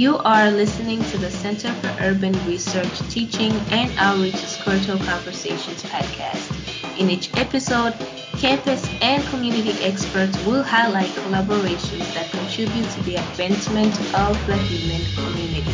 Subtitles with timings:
[0.00, 6.98] You are listening to the Center for Urban Research Teaching and Outreach's Curto Conversations podcast.
[6.98, 7.92] In each episode,
[8.38, 15.04] campus and community experts will highlight collaborations that contribute to the advancement of the human
[15.16, 15.70] community.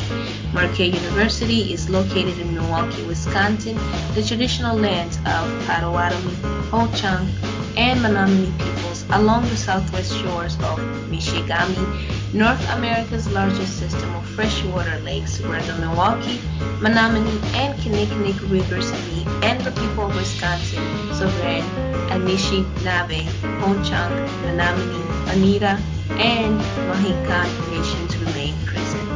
[0.52, 3.76] Marquette University is located in Milwaukee, Wisconsin,
[4.16, 6.34] the traditional lands of Potawatomi,
[6.74, 7.30] Ho-Chunk,
[7.76, 10.80] and Menominee peoples along the southwest shores of
[11.10, 16.40] Michigami, North America's largest system of freshwater lakes where the Milwaukee,
[16.80, 20.82] Menominee, and Kinnickinnic rivers meet and the people of Wisconsin,
[21.14, 21.62] Sovereign,
[22.10, 23.22] Anishinaabe,
[23.60, 25.80] Ho-Chunk, Menominee, Oneida,
[26.18, 26.58] and
[26.88, 29.06] Mohican nations remain present.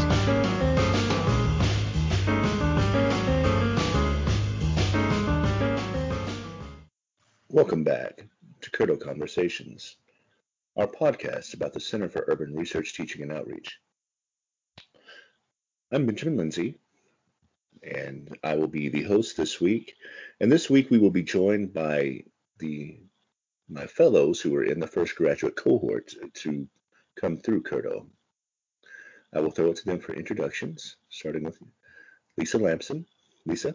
[7.49, 8.25] Welcome back
[8.61, 9.97] to Curto Conversations,
[10.81, 13.79] our podcast about the Center for Urban Research, Teaching, and Outreach.
[15.93, 16.79] I'm Benjamin Lindsay,
[17.83, 19.95] and I will be the host this week.
[20.41, 22.25] And this week we will be joined by
[22.61, 22.99] the
[23.69, 26.67] my fellows who are in the first graduate cohort to
[27.15, 28.07] come through Curto.
[29.35, 31.59] I will throw it to them for introductions, starting with
[32.39, 33.05] Lisa Lamson.
[33.45, 33.75] Lisa.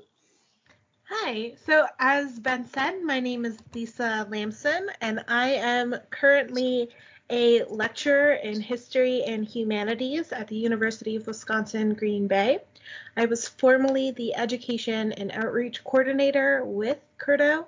[1.08, 1.53] Hi.
[1.67, 6.89] So, as Ben said, my name is Lisa Lamson, and I am currently
[7.30, 12.58] a lecturer in history and humanities at the University of Wisconsin Green Bay.
[13.16, 17.66] I was formerly the education and outreach coordinator with Curto,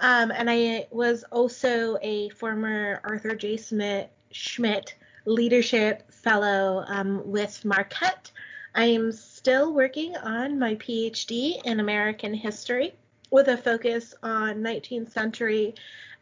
[0.00, 3.56] um, and I was also a former Arthur J.
[3.56, 8.30] Schmitt, Schmitt Leadership Fellow um, with Marquette.
[8.74, 12.94] I am still working on my PhD in American history
[13.30, 15.74] with a focus on 19th century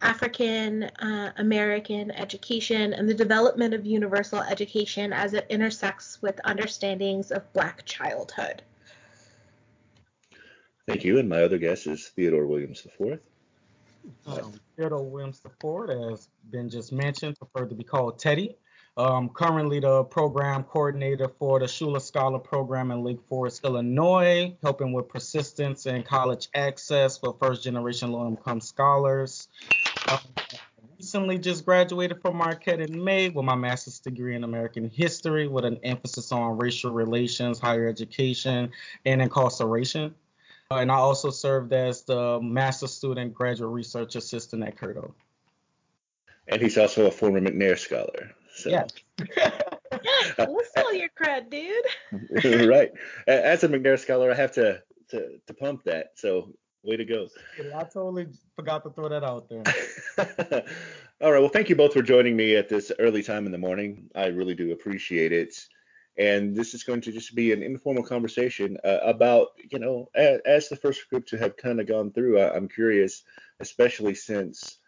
[0.02, 7.30] African uh, American education and the development of universal education as it intersects with understandings
[7.30, 8.62] of Black childhood.
[10.88, 11.18] Thank you.
[11.18, 13.20] And my other guest is Theodore Williams IV.
[14.26, 18.56] Um, Theodore Williams IV, as Ben just mentioned, preferred to be called Teddy.
[18.96, 24.92] Um, currently the program coordinator for the Schuler Scholar Program in Lake Forest, Illinois, helping
[24.92, 29.48] with persistence and college access for first generation low income scholars.
[30.10, 30.18] Um,
[30.98, 35.64] recently just graduated from Marquette in May with my master's degree in American history with
[35.64, 38.70] an emphasis on racial relations, higher education,
[39.06, 40.14] and incarceration.
[40.70, 45.12] Uh, and I also served as the master student graduate research assistant at Curto.
[46.46, 48.34] And he's also a former McNair scholar.
[48.54, 48.70] So.
[48.70, 48.86] Yeah.
[50.38, 52.68] we'll steal your cred, dude.
[52.68, 52.92] right.
[53.26, 56.12] As a McNair scholar, I have to, to to pump that.
[56.16, 56.52] So
[56.82, 57.28] way to go.
[57.74, 58.26] I totally
[58.56, 59.62] forgot to throw that out there.
[61.20, 61.38] All right.
[61.38, 64.10] Well, thank you both for joining me at this early time in the morning.
[64.14, 65.54] I really do appreciate it.
[66.18, 70.40] And this is going to just be an informal conversation uh, about, you know, as,
[70.44, 73.22] as, the first group to have kind of gone through, I, I'm curious,
[73.60, 74.78] especially since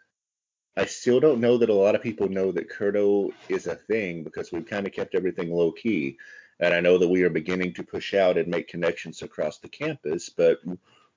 [0.77, 4.23] I still don't know that a lot of people know that Curto is a thing
[4.23, 6.17] because we've kind of kept everything low key.
[6.59, 9.69] And I know that we are beginning to push out and make connections across the
[9.69, 10.59] campus, but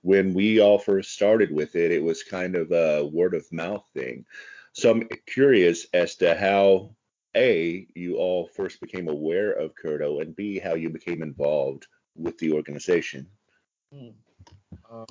[0.02, 3.84] when we all first started with it, it was kind of a word of mouth
[3.94, 4.24] thing.
[4.72, 6.90] So I'm curious as to how
[7.36, 12.38] A, you all first became aware of Curto, and B, how you became involved with
[12.38, 13.26] the organization.
[13.92, 14.08] Hmm.
[14.90, 15.06] Um,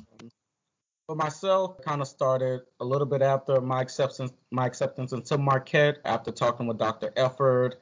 [1.08, 6.00] for myself, kind of started a little bit after my acceptance my acceptance into Marquette.
[6.04, 7.12] After talking with Dr.
[7.12, 7.76] Efford,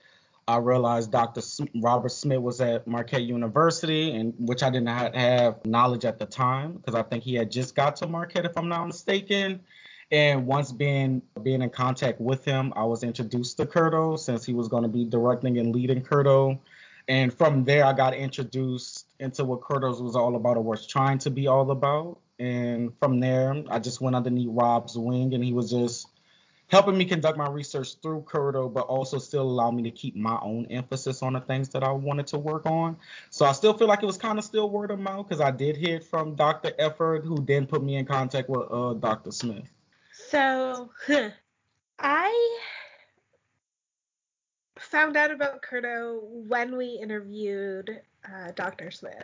[0.48, 1.42] I realized Dr.
[1.82, 6.28] Robert Smith was at Marquette University, and which I did not have knowledge at the
[6.28, 9.62] time because I think he had just got to Marquette, if I'm not mistaken.
[10.12, 14.54] And once being being in contact with him, I was introduced to Curto since he
[14.54, 16.60] was going to be directing and leading Curto.
[17.08, 21.18] And from there, I got introduced into what Curto was all about or was trying
[21.20, 22.20] to be all about.
[22.40, 26.08] And from there, I just went underneath Rob's wing, and he was just
[26.68, 30.38] helping me conduct my research through Curto, but also still allow me to keep my
[30.42, 32.98] own emphasis on the things that I wanted to work on.
[33.30, 35.52] So I still feel like it was kind of still word of mouth because I
[35.52, 36.72] did hear from Dr.
[36.80, 39.32] Efford, who then put me in contact with uh, Dr.
[39.32, 39.70] Smith.
[40.12, 40.90] So
[42.00, 42.60] I
[44.80, 48.92] found out about Curto when we interviewed uh, Dr.
[48.92, 49.24] Smith.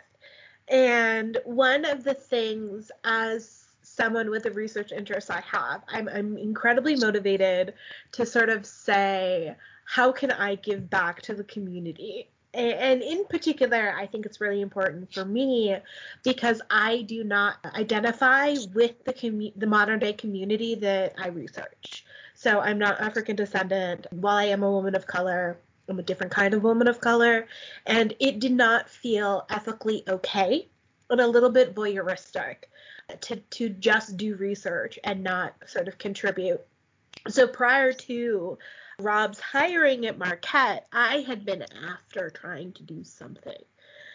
[0.68, 6.38] And one of the things as someone with a research interest I have, I'm, I'm
[6.38, 7.74] incredibly motivated
[8.12, 9.54] to sort of say,
[9.84, 12.28] how can I give back to the community?
[12.54, 15.76] and in particular i think it's really important for me
[16.22, 22.04] because i do not identify with the commu- the modern day community that i research
[22.34, 25.56] so i'm not african descendant while i am a woman of color
[25.88, 27.46] I'm a different kind of woman of color,
[27.86, 30.68] and it did not feel ethically okay
[31.10, 32.56] and a little bit voyeuristic
[33.10, 36.60] uh, to to just do research and not sort of contribute.
[37.28, 38.58] So prior to
[38.98, 43.62] Rob's hiring at Marquette, I had been after trying to do something.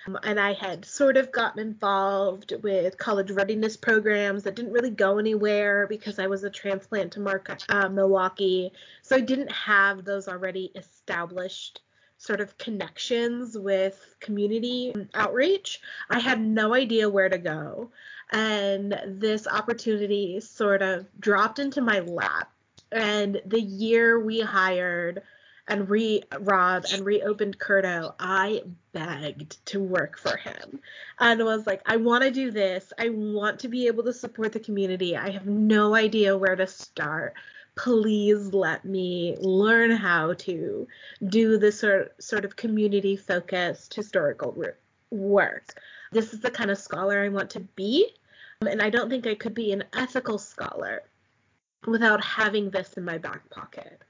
[0.07, 4.89] Um, and I had sort of gotten involved with college readiness programs that didn't really
[4.89, 8.71] go anywhere because I was a transplant to Mar- uh, Milwaukee.
[9.01, 11.81] So I didn't have those already established
[12.19, 15.81] sort of connections with community outreach.
[16.09, 17.91] I had no idea where to go.
[18.31, 22.51] And this opportunity sort of dropped into my lap.
[22.91, 25.21] And the year we hired
[25.67, 30.79] and re Rob and reopened Curto, I begged to work for him
[31.19, 32.93] and was like, I want to do this.
[32.97, 35.17] I want to be able to support the community.
[35.17, 37.33] I have no idea where to start.
[37.75, 40.87] Please let me learn how to
[41.27, 44.57] do this sort sort of community focused historical
[45.11, 45.79] work.
[46.11, 48.09] This is the kind of scholar I want to be,
[48.61, 51.03] um, and I don't think I could be an ethical scholar
[51.85, 54.01] without having this in my back pocket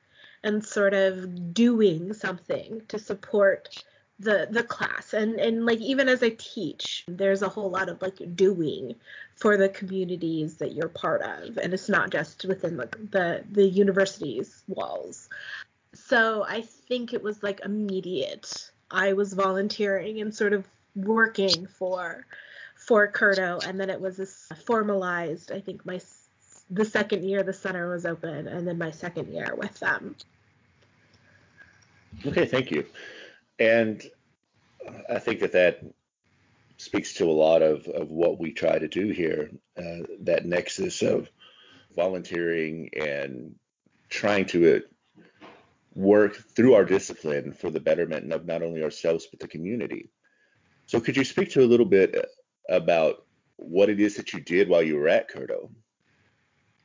[0.44, 3.84] and sort of doing something to support
[4.20, 5.14] the the class.
[5.14, 8.96] And and like even as i teach there's a whole lot of like doing
[9.36, 11.58] for the communities that you're part of.
[11.58, 15.30] And it's not just within like the the university's walls.
[15.94, 18.72] So i think it was like immediate.
[18.90, 22.26] I was volunteering and sort of working for
[22.76, 23.64] for curto.
[23.68, 26.00] And then it was this formalized i think my
[26.70, 30.16] the second year the center was open and then my second year with them
[32.26, 32.86] Okay, thank you.
[33.60, 34.04] And
[35.10, 35.84] I think that that
[36.78, 41.02] speaks to a lot of, of what we try to do here uh, that nexus
[41.02, 41.30] of
[41.96, 43.56] volunteering and
[44.10, 44.80] trying to uh,
[45.96, 50.10] work through our discipline for the betterment of not only ourselves but the community.
[50.86, 52.16] So, could you speak to a little bit
[52.70, 53.26] about
[53.58, 55.70] what it is that you did while you were at Curto?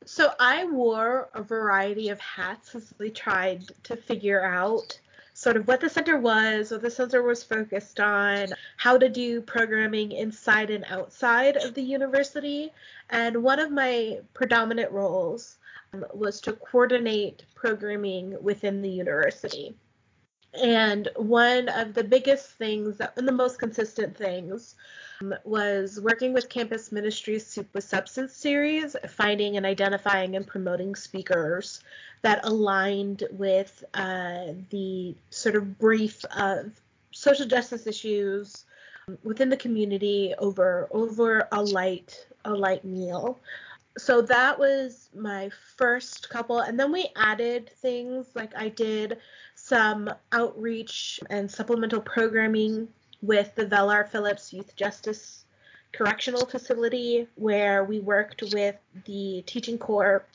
[0.05, 4.99] So, I wore a variety of hats as we tried to figure out
[5.33, 8.47] sort of what the center was, what the center was focused on,
[8.77, 12.71] how to do programming inside and outside of the university.
[13.09, 15.57] And one of my predominant roles
[15.93, 19.75] um, was to coordinate programming within the university.
[20.53, 24.75] And one of the biggest things, and the most consistent things,
[25.43, 31.81] was working with Campus Ministries Soup with Substance series, finding and identifying and promoting speakers
[32.23, 36.71] that aligned with uh, the sort of brief of
[37.11, 38.65] social justice issues
[39.23, 43.39] within the community over over a light a light meal.
[43.97, 49.19] So that was my first couple, and then we added things like I did
[49.55, 52.87] some outreach and supplemental programming
[53.23, 54.03] with the Vel R.
[54.03, 55.45] Phillips Youth Justice
[55.93, 58.75] Correctional Facility, where we worked with
[59.05, 60.25] the teaching corps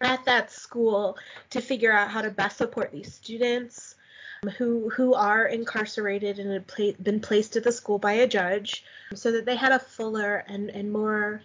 [0.00, 1.16] at that school
[1.50, 3.94] to figure out how to best support these students
[4.42, 8.84] um, who who are incarcerated and had been placed at the school by a judge
[9.14, 11.42] so that they had a fuller and and more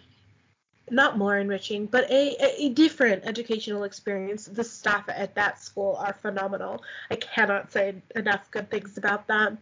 [0.90, 4.46] not more enriching, but a, a different educational experience.
[4.46, 6.82] The staff at that school are phenomenal.
[7.10, 9.58] I cannot say enough good things about them.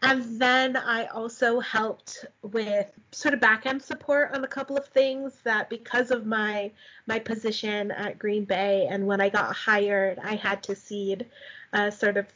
[0.00, 4.86] And then I also helped with sort of back end support on a couple of
[4.86, 6.70] things that because of my
[7.06, 11.26] my position at Green Bay and when I got hired, I had to cede
[11.72, 12.26] uh, sort of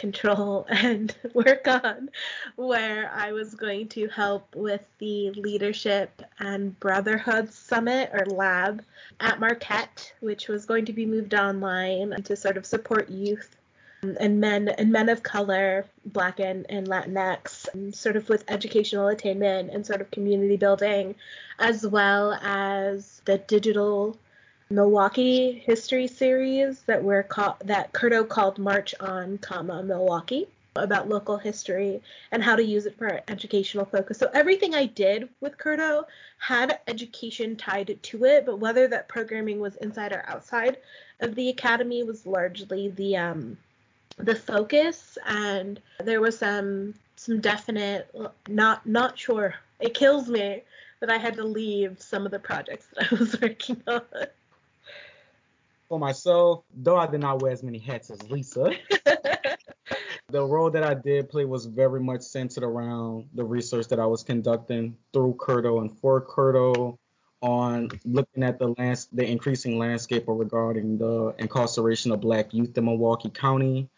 [0.00, 2.10] control and work on,
[2.56, 8.82] where I was going to help with the Leadership and Brotherhood Summit or Lab
[9.20, 13.56] at Marquette, which was going to be moved online to sort of support youth
[14.02, 19.70] and men and men of color, Black and, and Latinx, sort of with educational attainment
[19.70, 21.14] and sort of community building,
[21.58, 24.16] as well as the digital
[24.72, 30.46] Milwaukee history series that we're called that Curto called March on, comma Milwaukee
[30.76, 32.00] about local history
[32.30, 34.18] and how to use it for educational focus.
[34.18, 36.04] So everything I did with Curto
[36.38, 40.76] had education tied to it, but whether that programming was inside or outside
[41.18, 43.58] of the academy was largely the um
[44.18, 48.14] the focus and there was some some definite
[48.48, 49.56] not not sure.
[49.80, 50.62] It kills me
[51.00, 54.02] that I had to leave some of the projects that I was working on
[55.90, 58.70] for myself, though I did not wear as many hats as Lisa,
[60.30, 64.06] the role that I did play was very much centered around the research that I
[64.06, 66.96] was conducting through Curto and for Curto
[67.42, 72.84] on looking at the lands, the increasing landscape regarding the incarceration of Black youth in
[72.84, 73.88] Milwaukee County.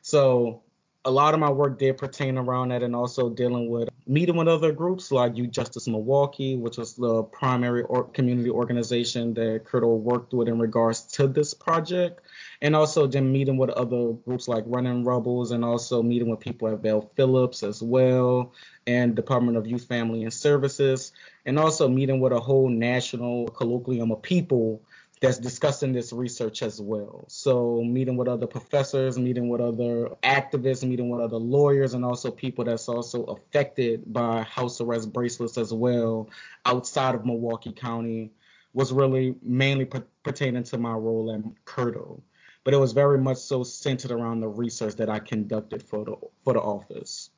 [0.00, 0.62] So
[1.04, 4.48] a lot of my work did pertain around that and also dealing with meeting with
[4.48, 9.98] other groups like Youth Justice Milwaukee, which was the primary or community organization that Curto
[9.98, 12.20] worked with in regards to this project.
[12.60, 16.68] And also then meeting with other groups like Running Rebels and also meeting with people
[16.68, 18.52] at Vel Phillips as well
[18.86, 21.12] and Department of Youth Family and Services.
[21.46, 24.82] And also meeting with a whole national colloquium of people
[25.22, 27.24] that's discussing this research as well.
[27.28, 32.32] So meeting with other professors, meeting with other activists, meeting with other lawyers, and also
[32.32, 36.28] people that's also affected by house arrest bracelets as well
[36.66, 38.32] outside of Milwaukee County
[38.74, 42.20] was really mainly p- pertaining to my role at Curto.
[42.64, 46.16] But it was very much so centered around the research that I conducted for the
[46.42, 47.30] for the office.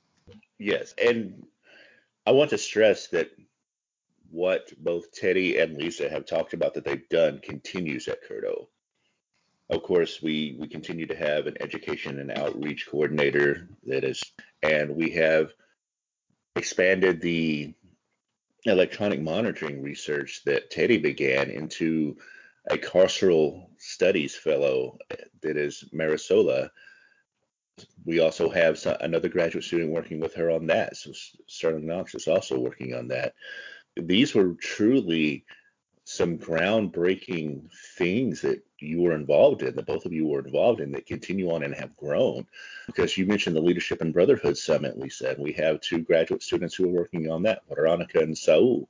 [0.59, 1.47] Yes, and
[2.27, 3.31] I want to stress that
[4.35, 8.67] what both Teddy and Lisa have talked about that they've done continues at Curto.
[9.71, 14.21] Of course, we we continue to have an education and outreach coordinator that is,
[14.63, 15.53] and we have
[16.57, 17.75] expanded the
[18.65, 22.17] electronic monitoring research that Teddy began into
[22.69, 24.99] a carceral studies fellow
[25.43, 26.71] that is Marisola.
[28.05, 30.97] We also have another graduate student working with her on that.
[30.97, 31.13] So
[31.47, 33.35] Sterling Knox is also working on that
[33.97, 35.45] these were truly
[36.05, 37.63] some groundbreaking
[37.97, 41.51] things that you were involved in, that both of you were involved in, that continue
[41.51, 42.47] on and have grown.
[42.87, 46.75] Because you mentioned the Leadership and Brotherhood Summit, Lisa, and we have two graduate students
[46.75, 48.89] who are working on that, Veronica and Saul.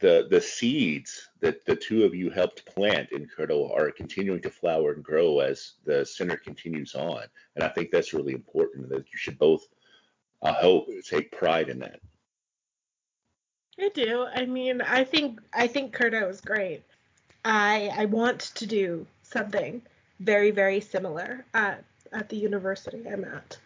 [0.00, 4.50] The the seeds that the two of you helped plant in Curto are continuing to
[4.50, 7.22] flower and grow as the center continues on.
[7.54, 9.66] And I think that's really important that you should both,
[10.42, 12.00] I hope, take pride in that.
[13.78, 14.26] I do.
[14.32, 16.82] I mean, I think I think Curto is great.
[17.44, 19.82] I I want to do something
[20.20, 23.58] very very similar at at the university I'm at.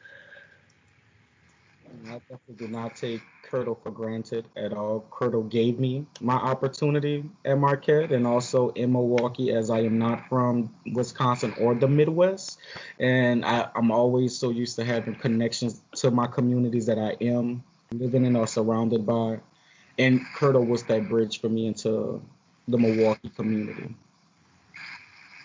[2.06, 5.06] I definitely do not take Curto for granted at all.
[5.10, 10.28] Curto gave me my opportunity at Marquette and also in Milwaukee, as I am not
[10.28, 12.58] from Wisconsin or the Midwest.
[12.98, 17.62] And I, I'm always so used to having connections to my communities that I am
[17.90, 19.40] living in or surrounded by
[19.98, 22.22] and Curto was that bridge for me into
[22.68, 23.94] the Milwaukee community.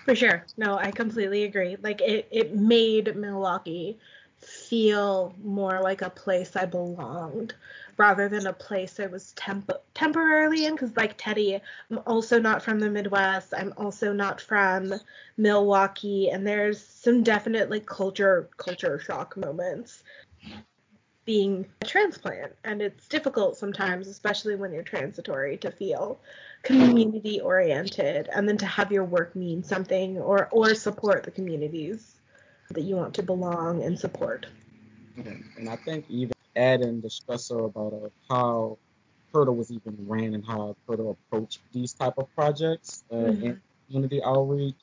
[0.05, 0.45] For sure.
[0.57, 1.77] No, I completely agree.
[1.81, 3.97] Like it, it made Milwaukee
[4.37, 7.55] feel more like a place I belonged
[7.95, 10.73] rather than a place I was temp- temporarily in.
[10.73, 13.53] Because, like Teddy, I'm also not from the Midwest.
[13.55, 14.93] I'm also not from
[15.37, 20.03] Milwaukee, and there's some definite like culture culture shock moments
[21.25, 22.53] being a transplant.
[22.63, 26.19] And it's difficult sometimes especially when you're transitory to feel
[26.63, 32.15] community oriented and then to have your work mean something or or support the communities
[32.71, 34.45] that you want to belong and support.
[35.17, 38.77] And i think even adding the stressor about uh, how
[39.33, 43.45] Curto was even ran and how Curto approached these type of projects uh, mm-hmm.
[43.45, 44.75] in community outreach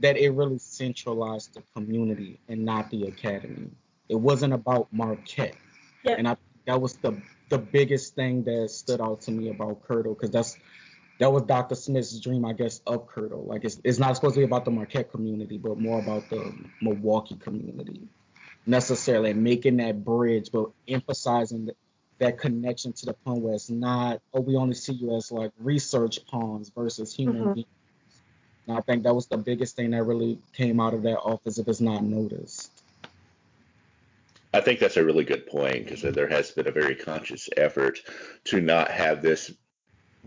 [0.00, 3.70] that it really centralized the community and not the academy.
[4.08, 5.56] It wasn't about marquette
[6.06, 6.14] yeah.
[6.18, 6.36] And I
[6.66, 10.56] that was the the biggest thing that stood out to me about Curto because that's
[11.18, 11.74] that was Dr.
[11.74, 13.46] Smith's dream, I guess, of Curto.
[13.46, 16.52] Like it's it's not supposed to be about the Marquette community, but more about the
[16.80, 18.08] Milwaukee community
[18.66, 21.76] necessarily making that bridge, but emphasizing that,
[22.18, 25.52] that connection to the point where it's not, oh, we only see you as like
[25.58, 27.52] research pawns versus human mm-hmm.
[27.52, 27.68] beings.
[28.66, 31.58] And I think that was the biggest thing that really came out of that office
[31.58, 32.75] if it's not noticed.
[34.56, 38.00] I think that's a really good point because there has been a very conscious effort
[38.44, 39.52] to not have this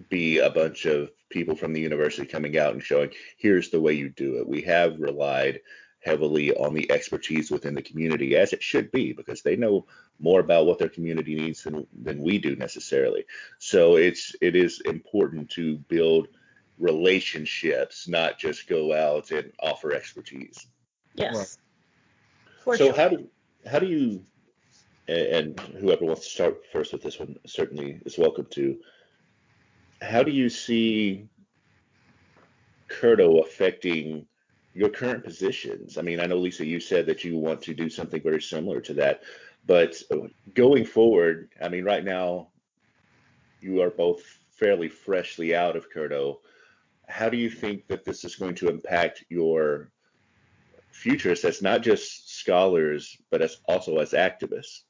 [0.08, 3.94] be a bunch of people from the university coming out and showing here's the way
[3.94, 4.48] you do it.
[4.48, 5.62] We have relied
[6.02, 9.88] heavily on the expertise within the community as it should be because they know
[10.20, 13.26] more about what their community needs than, than we do necessarily.
[13.58, 16.28] So it's it is important to build
[16.78, 20.68] relationships, not just go out and offer expertise.
[21.16, 21.58] Yes.
[22.64, 22.94] so sure.
[22.96, 23.28] how do
[23.66, 24.24] how do you
[25.10, 28.78] and whoever wants to start first with this one certainly is welcome to.
[30.02, 31.28] How do you see
[32.90, 34.28] Curto affecting
[34.74, 35.98] your current positions?
[35.98, 38.82] I mean, I know Lisa, you said that you want to do something very similar
[38.82, 39.24] to that,
[39.66, 40.00] but
[40.54, 42.50] going forward, I mean, right now
[43.62, 46.38] you are both fairly freshly out of Curto.
[47.08, 49.90] How do you think that this is going to impact your
[50.92, 54.82] futures as not just scholars, but as also as activists?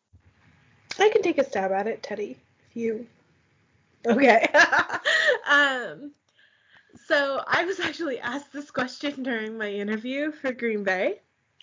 [0.97, 2.37] I can take a stab at it, Teddy.
[2.69, 3.05] If you
[4.05, 4.47] okay.
[5.49, 6.11] um,
[7.05, 11.19] so I was actually asked this question during my interview for Green Bay.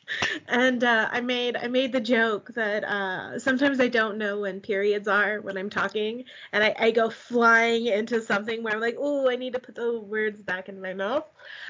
[0.49, 4.61] and uh, I made I made the joke that uh, sometimes I don't know when
[4.61, 8.97] periods are when I'm talking, and I, I go flying into something where I'm like,
[8.99, 11.25] oh, I need to put the words back in my mouth,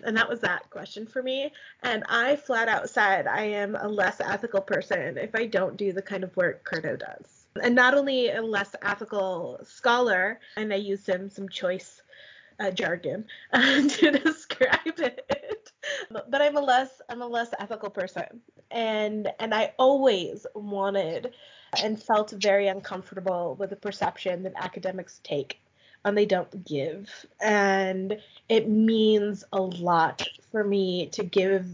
[0.04, 1.52] and that was that question for me.
[1.82, 5.92] And I flat out said I am a less ethical person if I don't do
[5.92, 10.76] the kind of work Curto does, and not only a less ethical scholar, and I
[10.76, 12.02] used some some choice
[12.58, 15.35] uh, jargon to describe it.
[16.10, 21.34] But I'm a less I'm a less ethical person, and and I always wanted
[21.82, 25.60] and felt very uncomfortable with the perception that academics take
[26.04, 31.66] and they don't give, and it means a lot for me to give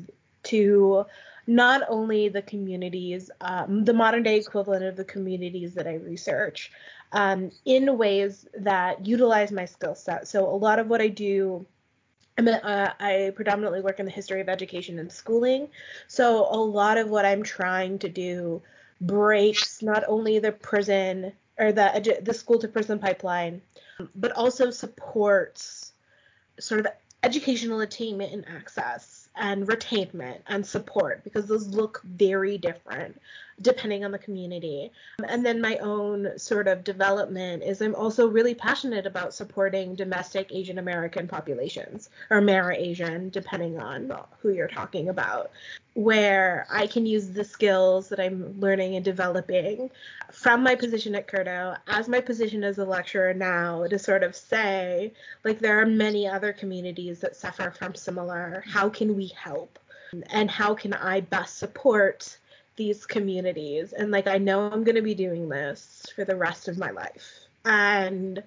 [0.45, 1.05] to
[1.47, 6.71] not only the communities, um, the modern day equivalent of the communities that I research,
[7.13, 10.29] um, in ways that utilize my skill set.
[10.29, 11.67] So a lot of what I do
[12.43, 15.69] I mean, uh, I predominantly work in the history of education and schooling.
[16.09, 18.63] So a lot of what I'm trying to do
[19.01, 23.63] breaks not only the prison or the the school to prison pipeline,
[24.17, 25.93] but also supports
[26.59, 26.87] sort of
[27.23, 33.21] educational attainment and access and retainment and support because those look very different
[33.61, 34.91] depending on the community.
[35.29, 40.51] And then my own sort of development is I'm also really passionate about supporting domestic
[40.51, 45.51] Asian American populations or Mara Asian, depending on who you're talking about,
[45.95, 49.91] where I can use the skills that I'm learning and developing
[50.31, 54.35] from my position at Curto as my position as a lecturer now to sort of
[54.35, 55.13] say,
[55.45, 58.65] like, there are many other communities that suffer from similar.
[58.67, 59.79] How can we help?
[60.31, 62.39] And how can I best support
[62.77, 66.69] these communities and like I know I'm going to be doing this for the rest
[66.69, 67.47] of my life.
[67.65, 68.43] And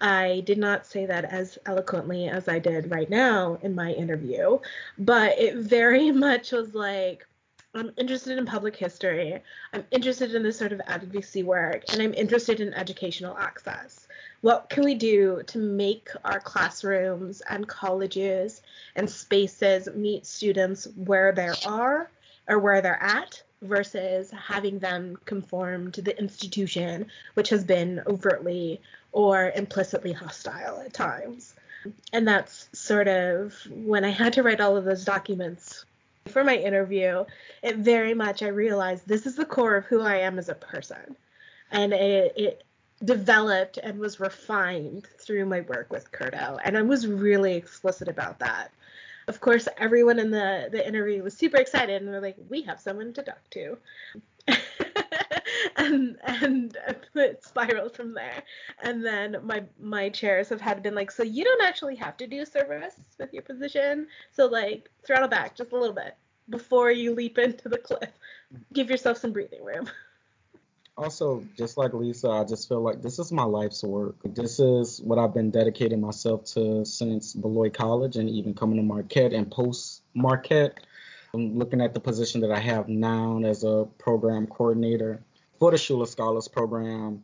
[0.00, 4.58] I did not say that as eloquently as I did right now in my interview,
[4.98, 7.26] but it very much was like
[7.74, 9.40] I'm interested in public history.
[9.72, 14.08] I'm interested in this sort of advocacy work and I'm interested in educational access.
[14.40, 18.62] What can we do to make our classrooms and colleges
[18.96, 22.10] and spaces meet students where they are
[22.48, 28.80] or where they're at versus having them conform to the institution, which has been overtly
[29.12, 31.54] or implicitly hostile at times.
[32.12, 35.84] And that's sort of when I had to write all of those documents
[36.28, 37.24] for my interview,
[37.62, 40.54] it very much I realized this is the core of who I am as a
[40.54, 41.16] person.
[41.70, 42.64] And it, it
[43.04, 46.58] developed and was refined through my work with Curto.
[46.64, 48.70] And I was really explicit about that
[49.28, 52.80] of course, everyone in the the interview was super excited, and they're like, "We have
[52.80, 53.78] someone to talk to."
[55.76, 56.76] and and
[57.14, 58.42] it spiraled from there.
[58.82, 62.26] And then my my chairs have had been like, so you don't actually have to
[62.26, 64.06] do service with your position.
[64.32, 66.16] So like throttle back just a little bit
[66.48, 68.10] before you leap into the cliff.
[68.72, 69.88] Give yourself some breathing room.
[70.98, 74.16] Also, just like Lisa, I just feel like this is my life's work.
[74.24, 78.82] This is what I've been dedicating myself to since Beloit College and even coming to
[78.82, 80.80] Marquette and post Marquette.
[81.32, 85.22] I'm looking at the position that I have now as a program coordinator
[85.58, 87.22] for the Schuler Scholars Program.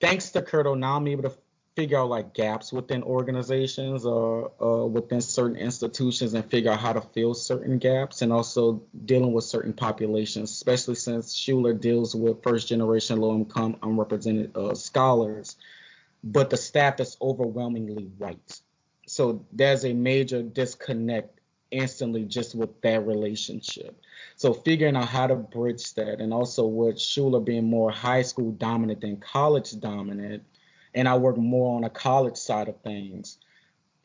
[0.00, 1.32] Thanks to Curto, now I'm able to
[1.76, 6.94] figure out like gaps within organizations or uh, within certain institutions and figure out how
[6.94, 12.42] to fill certain gaps and also dealing with certain populations, especially since Schuler deals with
[12.42, 15.56] first generation low income unrepresented uh, scholars,
[16.24, 18.60] but the staff is overwhelmingly white.
[19.06, 21.38] So there's a major disconnect
[21.70, 24.00] instantly just with that relationship.
[24.36, 28.52] So figuring out how to bridge that and also with Schuler being more high school
[28.52, 30.42] dominant than college dominant
[30.96, 33.38] and I work more on a college side of things.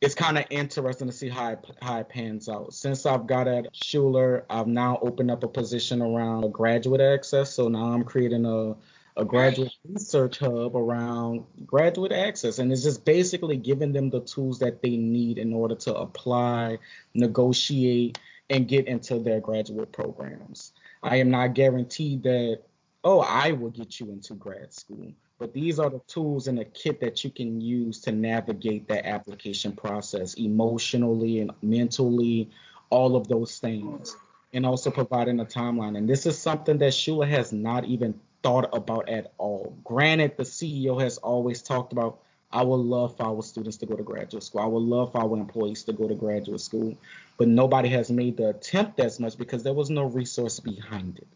[0.01, 2.73] It's kind of interesting to see how it, how it pans out.
[2.73, 7.53] Since I've got at Schuler, I've now opened up a position around graduate access.
[7.53, 8.75] So now I'm creating a
[9.17, 14.59] a graduate research hub around graduate access and it's just basically giving them the tools
[14.59, 16.77] that they need in order to apply
[17.13, 18.17] negotiate
[18.49, 20.71] and get into their graduate programs
[21.03, 22.61] i am not guaranteed that
[23.03, 26.65] oh i will get you into grad school but these are the tools in the
[26.65, 32.51] kit that you can use to navigate that application process emotionally and mentally,
[32.91, 34.15] all of those things,
[34.53, 35.97] and also providing a timeline.
[35.97, 39.75] And this is something that Schuler has not even thought about at all.
[39.83, 42.19] Granted, the CEO has always talked about,
[42.51, 44.61] I would love for our students to go to graduate school.
[44.61, 46.95] I would love for our employees to go to graduate school.
[47.39, 51.27] But nobody has made the attempt as much because there was no resource behind it.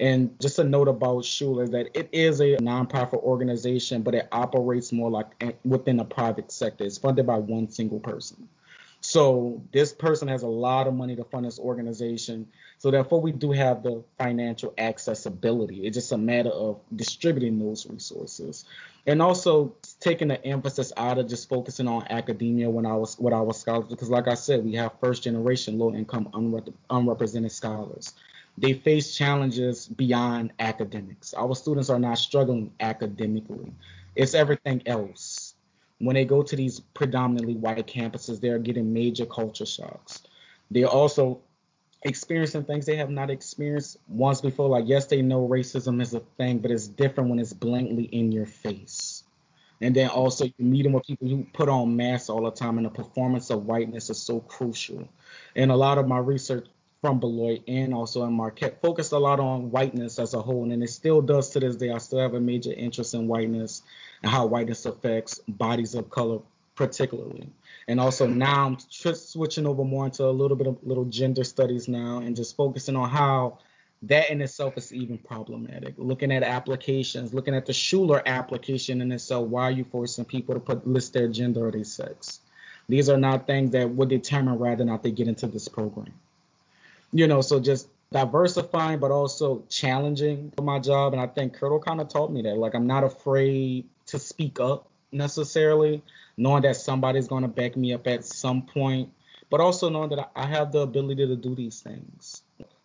[0.00, 4.92] And just a note about Schuler that it is a nonprofit organization, but it operates
[4.92, 6.84] more like within the private sector.
[6.84, 8.48] It's funded by one single person.
[9.00, 12.48] So this person has a lot of money to fund this organization.
[12.78, 15.86] So therefore, we do have the financial accessibility.
[15.86, 18.64] It's just a matter of distributing those resources,
[19.06, 23.32] and also taking the emphasis out of just focusing on academia when I was with
[23.32, 23.88] our scholars.
[23.88, 28.14] Because, like I said, we have first generation low income unrep- unrepresented scholars.
[28.60, 31.34] They face challenges beyond academics.
[31.34, 33.72] Our students are not struggling academically.
[34.16, 35.54] It's everything else
[35.98, 40.22] when they go to these predominantly white campuses, they're getting major culture shocks.
[40.70, 41.40] They're also
[42.02, 44.68] experiencing things they have not experienced once before.
[44.68, 48.30] Like, yes, they know racism is a thing, but it's different when it's blatantly in
[48.30, 49.24] your face.
[49.80, 52.78] And then also you meet them with people who put on masks all the time,
[52.78, 55.08] and the performance of whiteness is so crucial.
[55.56, 56.66] And a lot of my research
[57.00, 60.82] from Beloit and also in Marquette focused a lot on whiteness as a whole, and
[60.82, 61.90] it still does to this day.
[61.90, 63.82] I still have a major interest in whiteness
[64.22, 66.40] and how whiteness affects bodies of color
[66.74, 67.48] particularly.
[67.88, 71.88] And also now I'm switching over more into a little bit of little gender studies
[71.88, 73.58] now and just focusing on how
[74.02, 75.94] that in itself is even problematic.
[75.96, 80.54] Looking at applications, looking at the Schuler application in itself, why are you forcing people
[80.54, 82.40] to put list their gender or their sex?
[82.88, 86.12] These are not things that would determine whether or not they get into this program.
[87.12, 91.12] You know, so just diversifying but also challenging for my job.
[91.12, 92.56] And I think Curto kind of taught me that.
[92.56, 96.02] Like I'm not afraid to speak up necessarily,
[96.36, 99.10] knowing that somebody's going to back me up at some point,
[99.50, 102.42] but also knowing that I have the ability to do these things.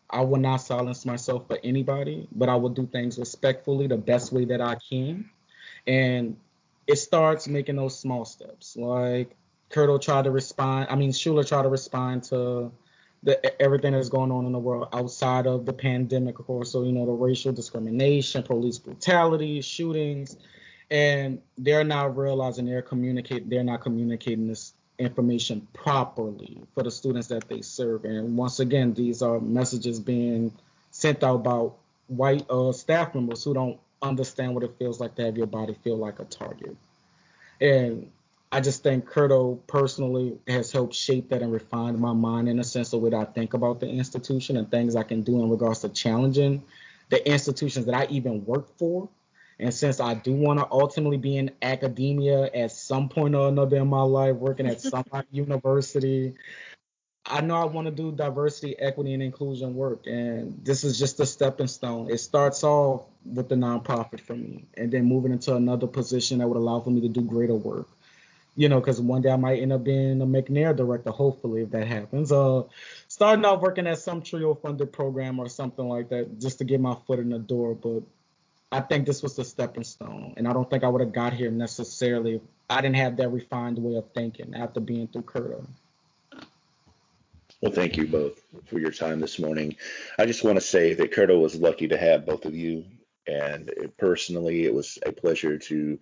[0.09, 4.31] I will not silence myself for anybody, but I will do things respectfully the best
[4.31, 5.29] way that I can.
[5.87, 6.37] And
[6.85, 8.77] it starts making those small steps.
[8.77, 9.35] Like
[9.71, 12.71] Curto tried to respond, I mean, Schuler tried to respond to
[13.23, 16.71] the everything that's going on in the world outside of the pandemic, of course.
[16.71, 20.37] So, you know, the racial discrimination, police brutality, shootings,
[20.91, 27.27] and they're not realizing they're communicate they're not communicating this information properly for the students
[27.27, 28.05] that they serve.
[28.05, 30.53] And once again, these are messages being
[30.91, 31.67] sent out by
[32.07, 35.75] white uh, staff members who don't understand what it feels like to have your body
[35.83, 36.75] feel like a target.
[37.59, 38.11] And
[38.53, 42.63] I just think Curto personally has helped shape that and refine my mind in a
[42.63, 45.79] sense of what I think about the institution and things I can do in regards
[45.79, 46.63] to challenging
[47.09, 49.09] the institutions that I even work for
[49.59, 53.77] and since I do want to ultimately be in academia at some point or another
[53.77, 56.33] in my life, working at some university,
[57.25, 60.05] I know I want to do diversity, equity, and inclusion work.
[60.07, 62.09] And this is just a stepping stone.
[62.09, 66.47] It starts off with the nonprofit for me, and then moving into another position that
[66.47, 67.87] would allow for me to do greater work.
[68.55, 71.71] You know, because one day I might end up being a McNair director, hopefully, if
[71.71, 72.31] that happens.
[72.31, 72.63] Uh,
[73.07, 76.79] starting off working at some TRIO funded program or something like that, just to get
[76.79, 77.73] my foot in the door.
[77.73, 78.03] But
[78.71, 81.33] I think this was the stepping stone, and I don't think I would have got
[81.33, 82.35] here necessarily.
[82.35, 85.65] If I didn't have that refined way of thinking after being through Curto.
[87.61, 89.77] Well, thank you both for your time this morning.
[90.19, 92.83] I just want to say that Curto was lucky to have both of you,
[93.25, 95.99] and personally, it was a pleasure to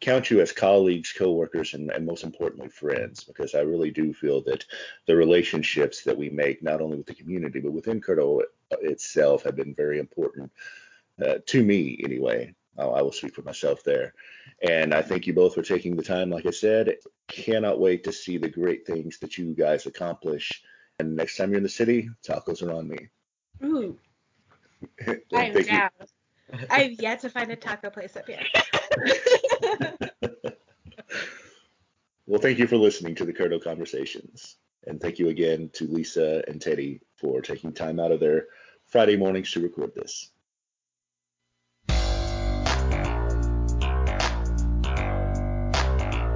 [0.00, 4.42] count you as colleagues, coworkers, and, and most importantly, friends, because I really do feel
[4.42, 4.64] that
[5.06, 9.56] the relationships that we make, not only with the community, but within Curto itself, have
[9.56, 10.50] been very important
[11.24, 12.54] uh, to me anyway.
[12.78, 14.14] I'll, I will speak for myself there.
[14.62, 16.30] And I thank you both for taking the time.
[16.30, 16.96] Like I said,
[17.28, 20.62] cannot wait to see the great things that you guys accomplish.
[20.98, 23.08] And next time you're in the city, tacos are on me.
[23.64, 23.98] Ooh.
[25.34, 25.90] I'm down.
[26.70, 28.40] I've yet to find a taco place up here.
[32.26, 34.56] well, thank you for listening to the Curto Conversations.
[34.86, 38.46] And thank you again to Lisa and Teddy for taking time out of their
[38.86, 40.30] Friday mornings to record this.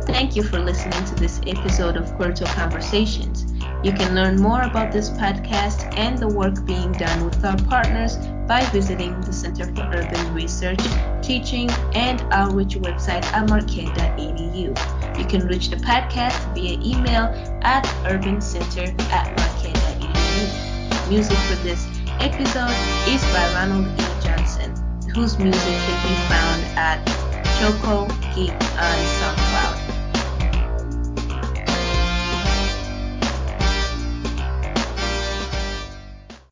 [0.05, 3.51] Thank you for listening to this episode of Curto Conversations.
[3.83, 8.16] You can learn more about this podcast and the work being done with our partners
[8.46, 10.81] by visiting the Center for Urban Research,
[11.22, 15.18] Teaching, and Outreach website at marquette.edu.
[15.18, 17.26] You can reach the podcast via email
[17.62, 21.09] at urbancenter at marquette.edu.
[21.09, 21.87] Music for this
[22.20, 22.74] episode
[23.09, 24.05] is by Ronald E.
[24.24, 24.74] Johnson,
[25.14, 27.22] whose music can be found at
[27.59, 29.51] Choco Geek Ensemble.